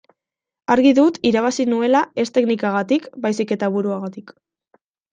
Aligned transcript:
Argi 0.75 0.93
dut 0.99 1.19
irabazi 1.33 1.67
nuela 1.75 2.03
ez 2.25 2.27
teknikagatik 2.39 3.09
baizik 3.27 3.57
eta 3.61 3.73
buruagatik. 3.79 4.39